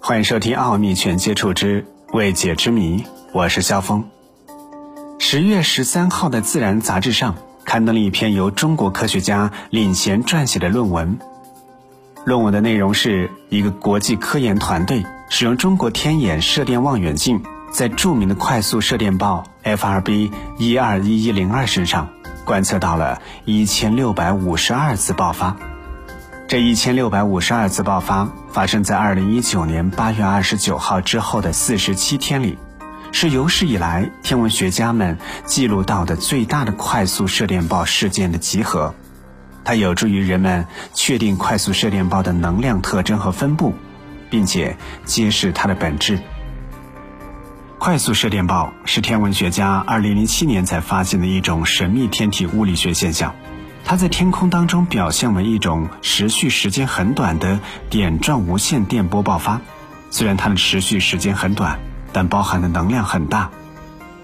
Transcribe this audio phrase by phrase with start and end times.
[0.00, 4.08] 欢迎收听《奥秘全接触之未解之谜》，我是肖峰。
[5.18, 11.18] 十月十三号的《自然》杂志上刊登了一篇由中国科学家领衔撰写的论文。
[12.24, 22.08] 论文的内容是一个国际科研团队使用中国天眼射电望远镜，在著名的快速射电暴 FRB 一二一一零二身上
[22.44, 25.56] 观测到了一千六百五十二次爆发。
[26.50, 32.58] 这一千六百五十二次爆发发生在二零一九年八月二十九号之后的四十七天里，
[33.12, 38.92] 是有史以来天文学家们记录到的最大的快速射电暴事件的集合。
[39.62, 43.72] 它有助于人们确定快速射电暴的能量特征和分布，
[44.28, 46.18] 并且揭示它的本质。
[47.78, 53.36] 快速射电暴是天文学家二零零七年才发现的一种神秘天体物理学现象。
[53.84, 59.60] 它在天空当中表现为一种持续时间很短的点状无线电波爆发。
[60.10, 61.80] 虽然它的持续时间很短，
[62.12, 63.50] 但包含的能量很大，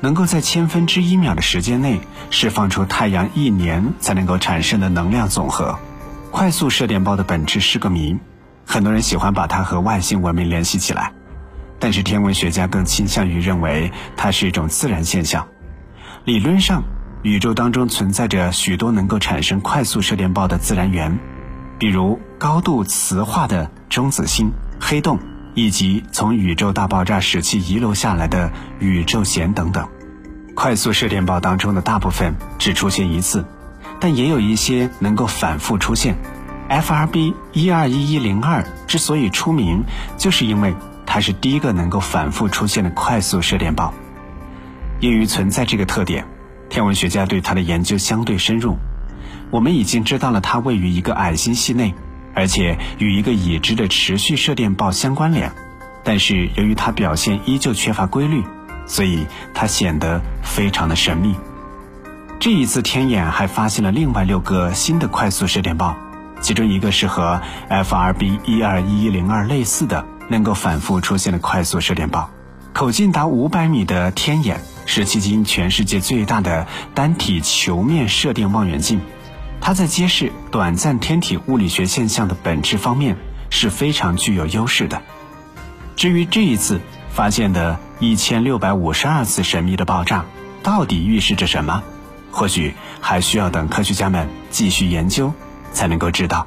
[0.00, 5.78] 能够在千分之一秒的时间内释放出太阳一年才能够产生的能量总和。
[6.30, 8.18] 快速射电暴的本质是个谜，
[8.64, 11.12] 很多人喜欢把它和外星文明联系起来，
[11.78, 15.48] 但是天文学家更倾向于认为它是一种自然现象。
[16.24, 16.82] 理论上。
[17.26, 21.18] 宇宙当中存在着许多能够产生快速射电暴的自然源，
[21.76, 25.18] 比如高度磁化的中子星、黑洞，
[25.52, 29.88] 以及从宇宙大爆炸时期遗留下来的宇宙弦等等。
[30.54, 33.44] 快速射电暴当中的大部分只出现一次，
[33.98, 36.16] 但也有一些能够反复出现。
[36.70, 39.82] FRB 一二一一零二之所以出名，
[40.16, 43.92] 就是因为它是第一个能够反复出现的快速射电暴。
[45.00, 46.24] 由于存在这个特点。
[46.68, 48.76] 天文学家对它的研究相对深入，
[49.50, 51.94] 我们已经知道了它位于一个矮星系内，
[52.34, 55.52] 而且与一个已知的持续射电暴相关联。
[56.04, 58.44] 但是由于它表现依旧缺乏规律，
[58.86, 61.34] 所以它显得非常的神秘。
[62.38, 65.96] 这一次天眼还发现了另外六个新的快速射电暴，
[66.40, 67.40] 其中一个是和
[67.70, 72.30] FRB 一二一一零二类似的，能够反复出现的快速射电暴。
[72.72, 79.00] 口径达五百米的天眼是迄今全世界最大的单体球面射电望远镜，
[79.60, 83.16] 它在揭示短暂天体物理学现象的本质方面
[83.50, 85.02] 是非常具有优势的。
[85.96, 86.80] 至于这一次
[87.10, 90.24] 发现的一千六百五十二次神秘的爆炸，
[90.62, 91.82] 到底预示着什么？
[92.30, 95.32] 或许还需要等科学家们继续研究
[95.72, 96.46] 才能够知道。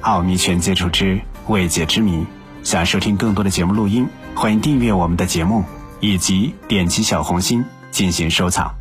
[0.00, 2.24] 奥秘全接触之未解之谜，
[2.62, 4.08] 想收听更多的节目录音。
[4.34, 5.64] 欢迎订阅我们的节目，
[6.00, 8.79] 以及点击小红心进行收藏。